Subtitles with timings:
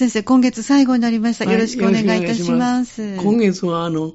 [0.00, 1.44] 先生、今月最後になりました。
[1.44, 3.02] よろしくお願いいたします。
[3.02, 4.14] ます今月は、あの、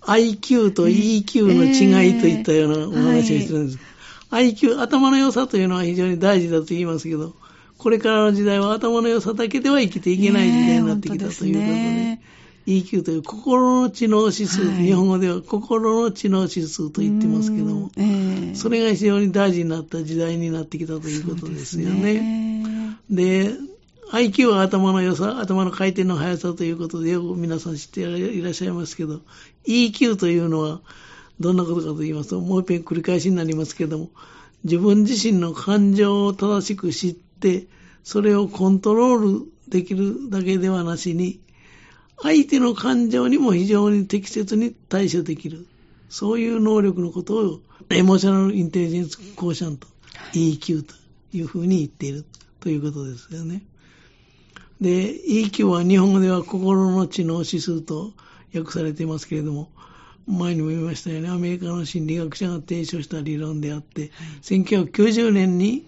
[0.00, 3.78] IQ と EQ の違いといったようなお話をしてるんです。
[3.78, 7.36] えーはい、IQ、頭の良さというのは非常に大事だと言いますけど、
[7.78, 12.22] これからの時代は頭の良さだけでは生きていけない時代になってきたということで、ね、
[12.66, 22.98] EQ という心の知能指数、はい、日本語では心の知能指数と言ってますけども、えー、それが非常に大事になった時代になってきたということですよね。
[23.08, 23.71] で、ね、
[24.12, 29.22] IQ は頭の良さ、頭の回転の速さということでよく皆さん知っていらっしゃいますけど、
[29.66, 30.82] EQ というのは
[31.40, 34.10] どんなことかと言いますと、もう一遍繰り返しになりますけども、
[34.64, 37.64] 自分自身の感情を正しく知って、
[38.04, 41.40] それをコントロールできるだけではなしに、
[42.20, 45.66] 相手の感情にも非常に適切に対処できる。
[46.10, 49.88] そういう能力のことを、エモーショナルインテリジェンスコーシャント、
[50.34, 50.94] EQ と
[51.32, 52.26] いうふうに言っている
[52.60, 53.62] ということですよね。
[54.82, 58.12] で、EQ は日本語では心の知能指数と
[58.54, 59.70] 訳されていますけれども、
[60.26, 65.84] 前にも言いましたよね、アメリカの心理学者が提唱した理論であって、はい、1990年に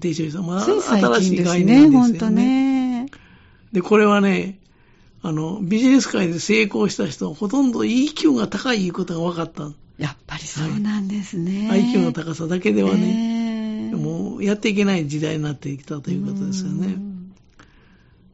[0.00, 3.02] 提唱した、まあ、新しい概念ですよね。
[3.02, 3.10] ね
[3.72, 4.58] で、これはね、
[5.22, 9.70] あの、ビジネス界で成功した人はほとんど EQ が高いいうことが分かった。
[9.98, 11.68] やっぱりそうなんですね。
[11.68, 17.11] はい、IQ の高さだけではね、もうやっていけない時代になってきたということですよね。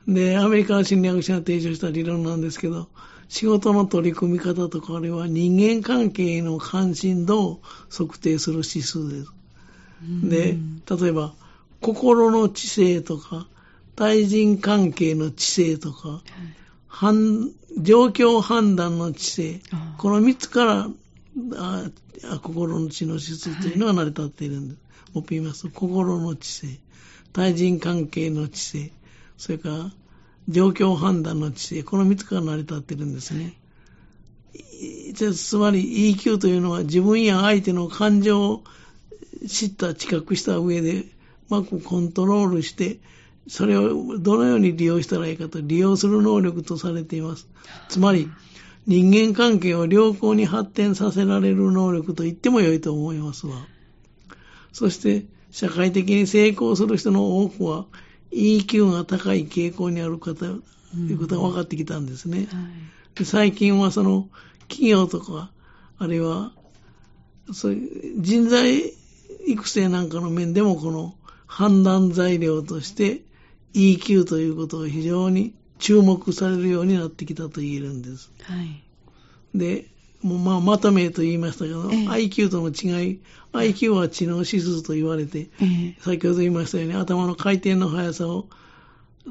[0.08, 2.88] で、アメリカの心理学者が提唱した理論なんですけど、
[3.28, 9.32] 仕事の取り組み方とか、あれは人間関係への関心度を測定する指数です。
[10.22, 10.56] で、
[11.00, 11.34] 例えば、
[11.80, 13.46] 心の知性とか、
[13.96, 16.22] 対人関係の知性とか、はい
[17.80, 19.60] 状況判断の知性、
[19.98, 20.88] この3つから
[21.56, 21.90] あ
[22.42, 24.78] 心の知の質というのは成り立っているんです。
[25.14, 26.80] もっと言いますと、心の知性、
[27.32, 28.92] 対人関係の知性、
[29.38, 29.90] それから
[30.48, 33.54] 状況判断の知性、この3つから成り立っているんですね。
[35.14, 38.64] つまり EQ というのは自分や相手の感情を
[39.46, 41.06] 知った、知覚した上で、う
[41.48, 42.98] まくコントロールして、
[43.46, 47.48] それをどのように利用したらいいかと、利用する能力とされています。
[47.88, 48.28] つまり、
[48.86, 53.54] 人間関係を良好に発展させられる能力と言っても良いと思いますわ。
[54.72, 57.86] そして、社会的に成功する人の多くは、
[58.32, 60.62] EQ が高い傾向にある方、と
[60.96, 62.48] いうことが分かってきたんですね。
[63.14, 64.28] で最近はその、
[64.68, 65.50] 企業とか、
[65.98, 66.52] あるいは、
[67.52, 68.92] そういう人材
[69.46, 71.14] 育成なんかの面でもこの
[71.46, 73.22] 判断材料として
[73.74, 78.30] EQ ということを非常に注目されるようになってきたと言えるんです。
[78.42, 78.82] はい。
[79.54, 79.86] で、
[80.22, 83.20] もうまあ、まとめと言いましたけど、ええ、IQ との違い、
[83.52, 88.48] IQ は知能指数と言われて、え、先ほど言いましたように頭の回転の速さを、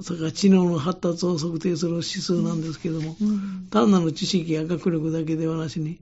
[0.02, 3.28] それから知能の発達を測定する指数なんですけども、うん。
[3.28, 6.00] うん、単なる知識や学力だけではなしに、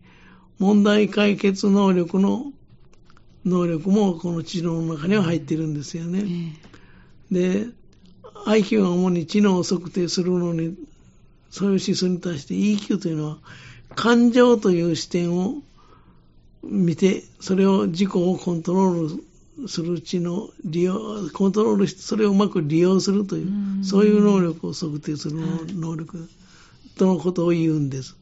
[0.59, 2.53] 問題解決能力の
[3.45, 6.55] 能力もこの知能の中には入ってるんですよね。
[7.31, 7.67] で、
[8.45, 10.75] IQ が主に知能を測定するのに、
[11.49, 13.37] そういう指数に対して EQ というのは、
[13.93, 15.55] 感情という視点を
[16.63, 19.19] 見て、それを自己をコントロー
[19.61, 25.37] ルする知能、利用、コントロールして、それをうまく利用するという、うそういう能力を測定する
[25.75, 26.27] 能力
[26.97, 28.15] とのことを言うんです。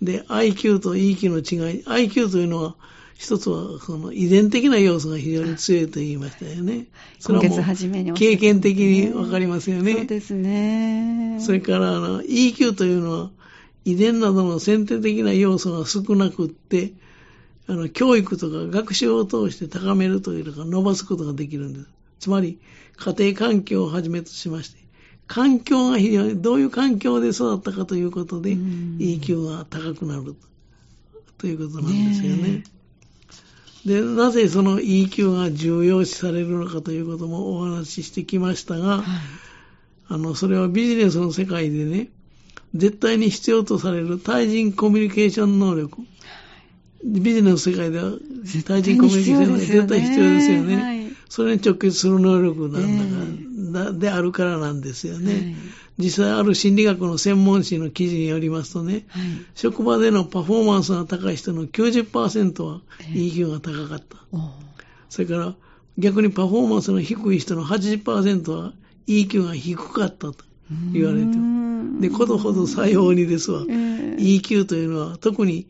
[0.00, 2.74] で、IQ と EQ の違い、IQ というのは、
[3.16, 6.86] 一つは、その遺伝的な要素が非常に強いと言いましたよね。
[7.20, 9.94] それはもう経験的にわかりますよね。
[9.94, 11.38] そうですね。
[11.40, 13.30] それから、あの、EQ というのは、
[13.84, 16.92] 遺伝などの先天的な要素が少なくって、
[17.66, 21.86] あの、教育とか学習を通して高めるというか伸ばすことができるんです。
[22.20, 22.58] つまり、
[22.96, 24.78] 家庭環境をはじめとしまして、
[25.26, 30.36] 環境が非常に、どういう環境で育ったかということで、EQ が高くなる
[31.38, 32.64] ということなんですよね。
[33.84, 39.04] で、なぜその EQ が重要視されるのかということもお話ししてきましたが、はい、
[40.08, 42.10] あの、それはビジネスの世界でね、
[42.74, 46.02] 絶対に必要とされる対人コミュニケーション能力。
[47.04, 48.12] ビジネスの世界では
[48.66, 50.76] 対人コミュニケーションが絶対必要ですよね。
[50.76, 55.32] はい、それに直結する能力なんだから、えー、であるからなんですよね。
[55.32, 55.54] はい
[55.98, 59.22] 実際ある心理学の専門誌の記事によりますとね、はい、
[59.54, 62.80] 職場でのパフォーマンスが高い人の90%は
[63.12, 64.16] EQ が高かった。
[64.32, 64.50] えー、
[65.10, 65.54] それから
[65.98, 68.72] 逆にパフォーマンスの低い人の80%は
[69.06, 70.36] EQ が低かったと
[70.92, 71.61] 言われてる。
[72.02, 75.66] で、ことほど作用にですわ、えー、EQ というのは特に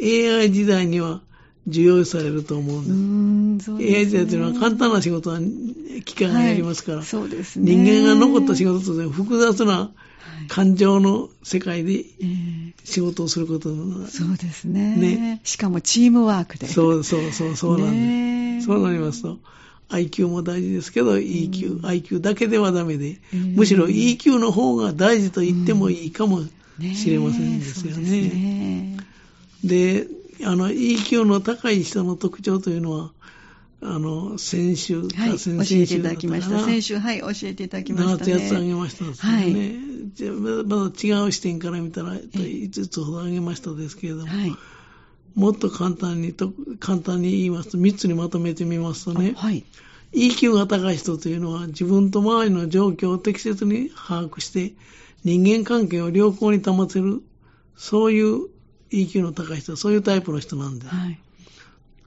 [0.00, 1.20] AI 時代には
[1.66, 3.70] 重要視されると思うんです。
[3.70, 3.96] うん、ね。
[3.96, 5.38] AI 時代というのは簡単な仕事は
[6.04, 7.74] 機械がやりますから、はいそうですね。
[7.76, 9.90] 人間が残った仕事というのは複雑な
[10.48, 12.72] 感情の世界でええ。
[12.84, 14.96] 仕事をすることのそうですね。
[14.96, 15.40] ね。
[15.44, 16.66] しかもチームワークで。
[16.66, 17.94] そうそうそうそうなんです。
[17.94, 18.60] ねえ。
[18.62, 19.38] そうなりますと、
[19.92, 26.40] IQ も大事ですけど、EQ、IQ だけではダメで、うんむしろ EQ の方が大事と言ってもいいかも
[26.78, 28.10] ねしれませんですよね。
[28.20, 28.96] ね
[29.62, 30.06] で、
[30.44, 33.12] あの、EQ の高い人の特徴というのは、
[33.82, 36.64] あの、先週かはい、教先々えていただきました。
[36.64, 38.40] 先週、はい、教えていただきました7ね。
[38.40, 39.38] つやつあげましたですよね。
[39.38, 44.52] はいまだ違う視点から見たら、5つほどあげましたですけれども、はい。
[45.34, 49.64] もっと簡単にと、簡単に言いますと、3つにまとめてみますとね、あはい。
[50.12, 54.74] EQ が高い人というのは自分と周りの状況を適切に把握して
[55.24, 57.22] 人間関係を良好に保てる、
[57.76, 58.48] そういう
[58.90, 60.94] EQ の高い人、そういうタイプの人なんです。
[60.94, 61.18] はい。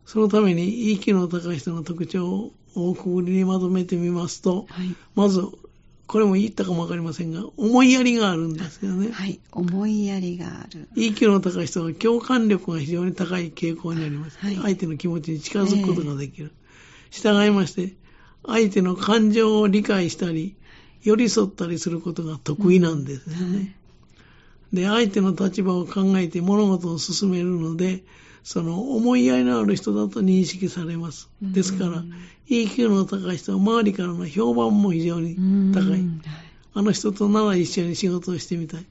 [0.06, 4.95] そのために EQ の高い人の特徴を大くぐりにまとめてみますと、はい。
[5.16, 5.42] まず、
[6.07, 9.12] これも言ったかもわかりませんが、思いやりがあるんですよね。
[9.12, 9.40] はい。
[9.52, 10.88] 思いやりがある。
[10.96, 14.38] EQ の高い人は共感力が非常に高い傾向にあります。
[14.38, 16.52] はい相手の気持ちに近づくことができる。
[17.10, 17.96] 従いまして、
[18.46, 20.56] 相手の感情を理解したり、
[21.02, 23.75] 寄り添ったりすることが得意なんですよね。
[24.74, 28.04] で、相手の立場を考えて物事を進めるので、
[28.45, 31.30] その思いやりのある人だと認識されます。
[31.42, 32.03] ですから、
[32.47, 35.36] EQ の高い人は周りからの評判も非常に
[35.74, 36.00] 高い。
[36.00, 36.21] うん
[36.77, 38.86] あの人となら一緒に仕事をしてみたい。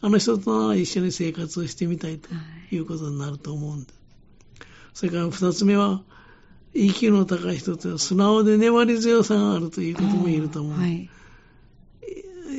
[0.00, 2.28] あの人となら一緒に生活をしてみたいと
[2.70, 4.00] いうことになると思うんです。
[4.94, 6.00] それから二つ目は、
[6.74, 10.78] EQ の高い人というのは素直で粘り強さがあるということも言えると思う。
[10.78, 11.10] はい。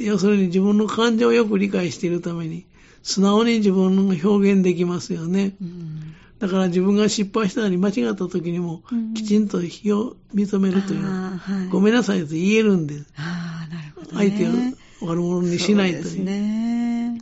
[0.04, 2.66] 要するに自分の感情をよく理解しているために、
[3.04, 5.56] 素直に自分の表現できますよね。
[5.62, 13.06] うんだから自分が失敗したり間違った時にもうん、きちんと非を認めるというのは、あーはいごめんなさいと言えるんです。
[13.18, 14.74] ああ、なるほど、相手をね。
[15.01, 16.04] 悪者にしないという。
[16.06, 17.22] そうね。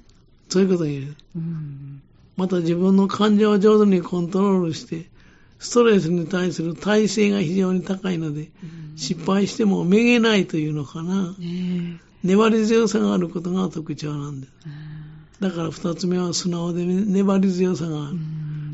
[0.50, 1.15] そういうことを言える。
[1.35, 2.01] うん。
[2.35, 5.09] また自分の感情を上手にコントロールして、
[5.57, 8.51] ストレスに対する耐性が非常に高いので、
[8.95, 11.35] 失敗してもめげないというのかな。
[11.39, 14.53] ね粘り強さがあることが特徴なんです。
[14.68, 14.96] え。
[15.39, 18.18] だから二つ目は素直で粘り強さがある。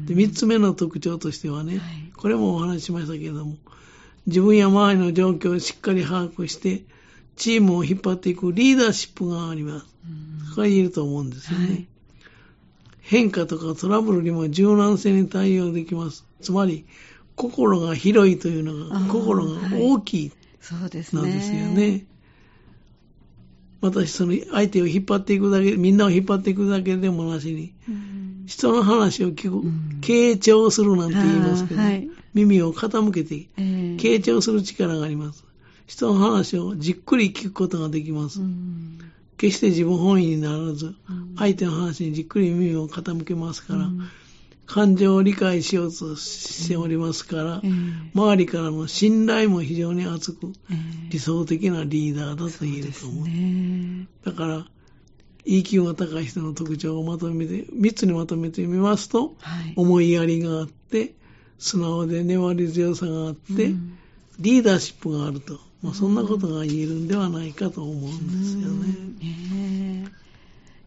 [0.05, 3.57] で、三つ目の特徴としてはね、はいこれもお話ししましたけれども、
[4.27, 6.83] 自分や周りの状況をしっかり把握して、
[7.35, 9.85] チームを引っ張っていくリーダーシップがあります。
[10.55, 11.67] これ言えると思うんですよね。
[11.67, 11.87] はい
[13.03, 16.25] 変化とかトラブルにも柔軟性に対応できます。
[16.41, 16.85] つまり、
[17.35, 20.31] 心が広いというのが、心が大きい
[20.61, 21.21] そうですね。
[21.21, 22.05] なんですよね。
[23.83, 28.43] 私、その相手を引っ張っていくだけ、みんなを引っ張っていくだけでもなしに、うん。
[28.47, 33.63] 人の話を聞く、うん傾聴するなんて言いますけど、はい耳を傾けて、ええ
[33.97, 35.43] 傾聴する力があります。
[35.85, 38.39] 人の話をじっくり聞くことができます。
[38.39, 38.99] うん
[39.37, 44.09] 決して自分本位にならず、うん相手の話にじっくり耳を傾けますから、うん
[44.65, 47.71] 感情を理解しようとしておりますから、ええ
[48.13, 53.27] 周りからの信頼も非常に厚く、ええ理想的なリーダーだと言えると思う。
[53.27, 54.07] ね。
[54.25, 54.65] だから、
[55.45, 59.73] EQ が高い人の特徴をまとめて、3つにまとめてみますと、はい。
[59.75, 61.13] 思いやりがあって、
[61.59, 63.97] 素直で粘り強さがあって、うん。
[64.39, 68.87] リーダーシップがあると、まあ、そんなことが言えるんではないかと思うんですよね。
[69.19, 70.22] ねえ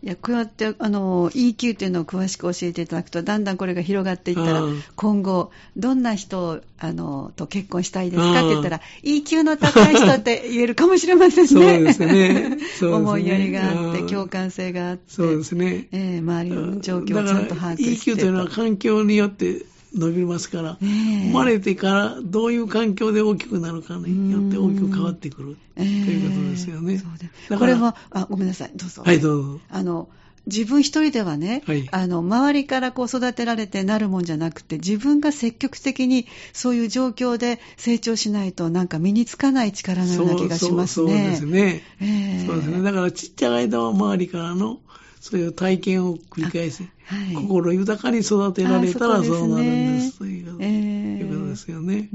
[0.06, 4.82] いやこうやってあの EQ っていうのを詳しく教えていただくとだんだんこれが広がっていったらうん。
[4.94, 11.48] 今後どんな人をあのと結婚したいですかって言ったら EQ の高い人って言えるかもしれませんね。
[11.48, 12.56] そうですね。
[12.88, 14.06] 思いやりがあってうん。
[14.06, 15.88] 共感性があってそうですね。
[15.90, 26.98] ええ周りの状況をちゃんと把握して EQ というのは環境によって伸びますから、ねえ生まれてからどういう環境で大きくなるかによって大きく変わってくるとええいうことですよね。
[26.98, 29.02] そうですだからこれもあごめんなさいどうぞ。
[29.04, 29.60] はい、どうぞ。
[29.70, 30.08] あの
[30.46, 41.22] 自分一人ではね、はいあの周りからこう育てられてなるもんじゃなくて自分が積極的にそういう状況で成長しないとなんか身につかない力のような気がしますそうそうね。
[41.22, 41.82] そうですね。
[42.00, 42.82] ええそうですね。
[42.82, 44.78] だからちっちゃい間は周りからの
[45.26, 47.34] そういう体験を繰り返し、はい。
[47.34, 50.70] 心豊かに育てられたらあそうなるんですということ,、ええ
[51.18, 52.08] いうことですよね。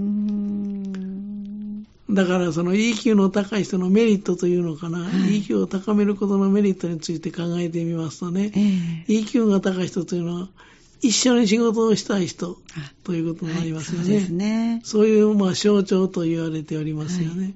[2.09, 5.41] だからその EQ の高い人のメリットというのかな、はい。
[5.41, 9.19] EQ を高めることのメリットについて考えてみますとね、ええ。
[9.19, 10.47] EQ が高い人というのは
[11.01, 14.03] 一緒に仕事をしたい人あということになりますよね。
[14.03, 14.81] はいそうですね。
[14.85, 17.55] そういうまあ象徴と言われておりますよね。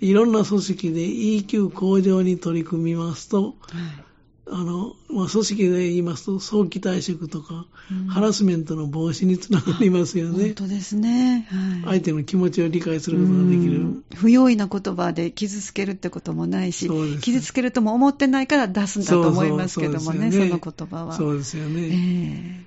[0.00, 4.11] い、ろんな組織で EQ 向上に取り組みますと、はい
[4.54, 10.44] あの、まあ、組織で言いますと、早期退職とか、うん、ハラスメントの防止につながりますよね。
[10.44, 11.48] 本当ですね、
[11.84, 12.00] はい。
[12.00, 14.04] 相手の気持ちを理解することができる。
[14.14, 16.90] 不用意な言葉で傷つけるってこともないし、
[17.20, 21.14] 傷つけるとも思ってないから出すんだと思いますけどもね、そ、ね、の言葉は。
[21.14, 22.66] そうですよね。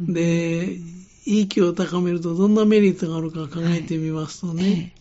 [0.00, 0.78] えー、で、
[1.26, 4.99] EQ を高めるとどんなメリットがあるか考えてみますとね、はいえー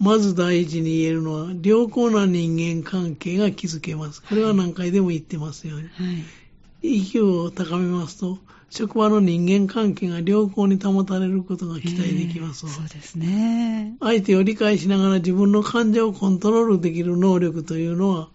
[0.00, 4.22] まず第一に言えるのは、良好な人間関係が築けます。
[4.22, 5.90] これは何回でも言ってますよね。
[5.96, 6.04] は
[6.82, 8.38] い、EQ を高めますと、
[8.70, 13.96] 職場の人間関係が良好に保たれることが期待できます、えー、そうですね。
[14.00, 18.28] 相手を理解しながら自分の感情をコントロールできる能力というのは、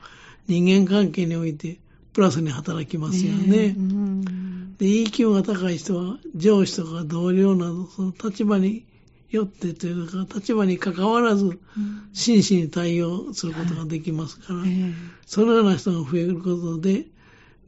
[0.48, 1.77] 人間関係において
[2.13, 3.58] プラスに働きますよね。
[3.58, 8.86] えーうん、で EQ が高い人は上司とか同僚などその立場に
[9.35, 11.59] よってというか、立場に関わらず、
[12.13, 14.69] 真摯に対応することができますから、はい
[15.25, 17.05] そのような人が増えることで、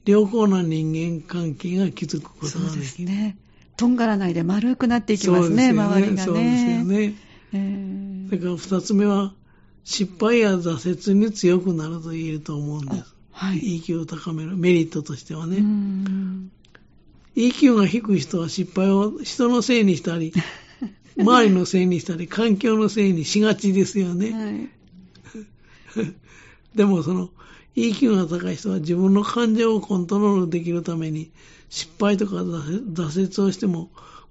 [0.06, 2.70] 良好な人間関係が築くことができる。
[2.70, 3.38] そうですね。
[3.76, 6.22] とんがらないで丸くなっていきますね、すね周りがね。
[6.22, 7.16] そうですよね。
[7.54, 9.34] えー、それから二つ目は、
[9.84, 13.16] 失敗や挫折に強くなると言えると思うんです。
[13.32, 13.80] はい。
[13.80, 15.58] EQ を高めるメリットとしてはね。
[17.36, 20.34] EQ が低い人は失敗を人のせいにしたり、
[21.18, 24.70] 周りのせいにしたり、環境のせいにしがちですよね。
[25.96, 26.14] はい、
[26.76, 27.30] でもその、
[27.76, 31.32] EQ が高い人は自分の感情をコントロールできるために、
[31.70, 33.90] 失敗とか挫折をしても、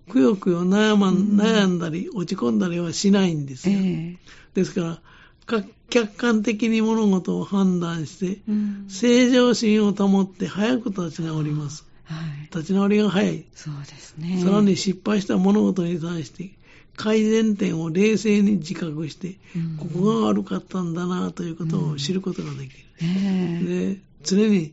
[0.08, 3.76] くよくよ悩,、ま、悩んだり、落ち込んだりはしないんですよ。
[3.78, 4.16] えー、
[4.54, 5.00] ですか
[5.48, 8.40] ら、客観的に物事を判断して、
[8.88, 11.86] 正常心を保って早く立ち直ります。
[12.04, 13.44] はい、立ち直りが早い。
[13.54, 14.40] そうですね。
[14.42, 16.50] さらに失敗した物事に対して、
[16.96, 19.36] 改善点を冷静に自覚して、
[19.78, 22.84] ここが悪かったんだなということを知ることができる。
[23.02, 24.72] うん、で常に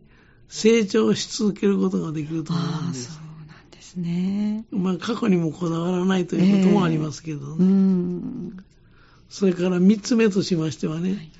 [0.50, 3.22] 成長し続けることができると思うんです。
[3.96, 4.66] ね。
[4.72, 7.46] まあ過去にもこだわらないということもありますけどね。
[7.60, 8.58] えーうん、
[9.30, 11.32] それから三つ目としましてはね、はい、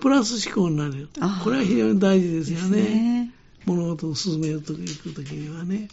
[0.00, 1.08] プラス思考になる。
[1.42, 2.82] これは非常に大事ですよね。
[2.82, 3.34] ね
[3.66, 5.88] 物事を進めるというときにはね。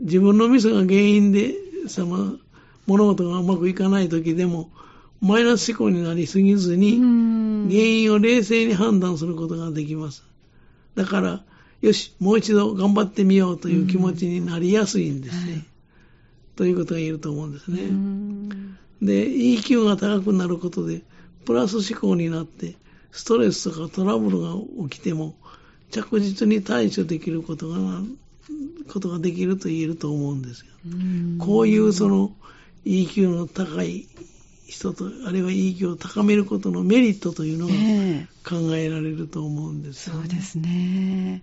[0.00, 1.54] 自分のミスが原因で
[1.86, 2.36] その
[2.86, 4.70] 物事がうまくいかない時でも、
[5.20, 10.24] マイナス思考になりすぎずに、原因を冷静に判断することができます。
[10.94, 11.44] だから、
[11.80, 15.52] よし、もう一度頑張ってみようという気持ちになりやすいんですね。
[15.52, 15.64] はい、
[16.56, 17.78] ということが言えると思うんですね。
[19.02, 21.02] で、EQ が高くなることで、
[21.44, 22.76] プラス思考になって、
[23.12, 24.54] ストレスとかトラブルが
[24.88, 25.36] 起きても、
[25.90, 28.02] 着実に対処できることが
[28.88, 30.66] ことができると言えると思うんですよ。
[31.38, 32.32] こういうその
[32.84, 34.06] EQ の高い
[34.66, 37.72] 人と、あるいは EQ を高めることのメリットというのが
[38.48, 41.42] 考えられると思うんですよ、ね、そうですね。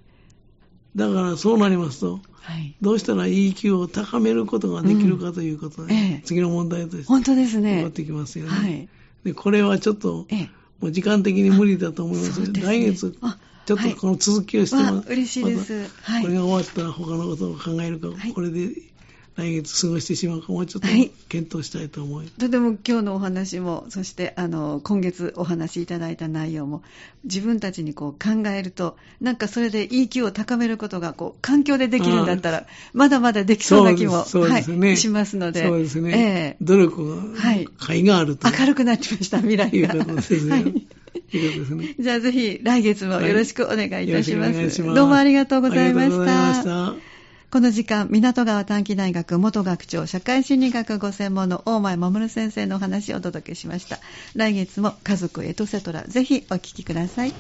[0.95, 7.77] だからそうなりますと、はい、どうしたら EQ を高めることができるかということで、うんええ、次の問題として本当ですね。
[7.77, 8.51] 起こってきますよね。
[8.51, 8.89] はい、
[9.25, 13.15] でこれはちょっと、え、もう時間的に無理だと思いますので、来月
[13.65, 16.24] ちょっとこの続きをしても、はい、嬉しいです、はい。
[16.24, 18.69] これが終わったら他のことを考えるか、はい、これで
[19.36, 20.88] 来月過ごしてしまうかもうちょっと
[21.27, 26.84] 検討したいと思い、とても今日のお話もそしてあの今月お話しいただいた内容も
[27.25, 34.50] 自分たちにこう考えるとなんかそれで EQ を高めることがこう環境でできるんだったらまだまだできそうな気も、ね。
[34.50, 34.60] は
[34.91, 35.63] い、しますので。
[35.63, 38.50] そうですね、えー、努力が、はい、甲斐があると。
[38.50, 39.93] 明るくなってました未来が。
[39.95, 40.51] いうことですね。
[40.55, 40.88] はい
[42.00, 44.53] じゃあぜひ来月もよろしくお願いいたします。
[44.53, 46.95] はい、ますどうもありがとうございました。
[47.51, 54.00] この時間、港川短期大学元学長、社会心理学ご専門の大前守先生のお話をお届けしました。
[54.36, 57.34] 来月も家族エトセトラ、ぜひお聞きください。